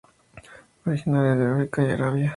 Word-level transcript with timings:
Originario 0.83 1.35
de 1.35 1.51
África 1.53 1.83
y 1.83 1.91
Arabia. 1.91 2.29